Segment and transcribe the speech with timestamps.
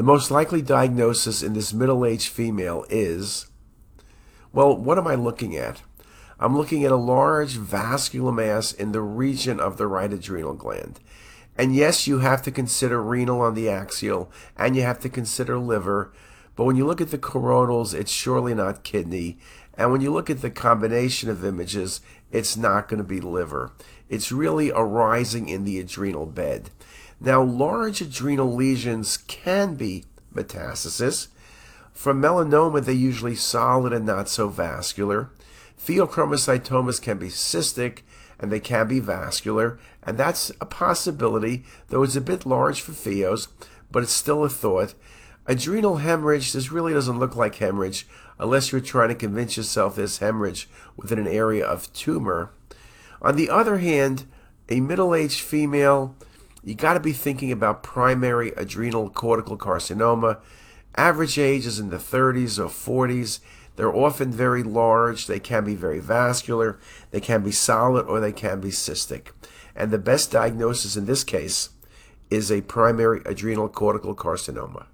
[0.00, 3.48] The most likely diagnosis in this middle aged female is
[4.50, 5.82] well, what am I looking at?
[6.38, 11.00] I'm looking at a large vascular mass in the region of the right adrenal gland.
[11.54, 15.58] And yes, you have to consider renal on the axial and you have to consider
[15.58, 16.14] liver.
[16.56, 19.36] But when you look at the coronals, it's surely not kidney.
[19.74, 22.00] And when you look at the combination of images,
[22.32, 23.72] it's not going to be liver.
[24.08, 26.70] It's really arising in the adrenal bed.
[27.20, 31.28] Now, large adrenal lesions can be metastasis.
[31.92, 35.30] For melanoma, they're usually solid and not so vascular.
[35.78, 38.00] Pheochromocytomas can be cystic
[38.38, 42.92] and they can be vascular, and that's a possibility, though it's a bit large for
[42.92, 43.48] pheos,
[43.90, 44.94] but it's still a thought.
[45.46, 48.06] Adrenal hemorrhage, this really doesn't look like hemorrhage
[48.38, 52.50] unless you're trying to convince yourself there's hemorrhage within an area of tumor.
[53.20, 54.24] On the other hand,
[54.70, 56.16] a middle aged female,
[56.62, 60.38] you got to be thinking about primary adrenal cortical carcinoma.
[60.96, 63.40] Average age is in the 30s or 40s.
[63.76, 66.78] They're often very large, they can be very vascular,
[67.12, 69.28] they can be solid, or they can be cystic.
[69.74, 71.70] And the best diagnosis in this case
[72.28, 74.86] is a primary adrenal cortical carcinoma.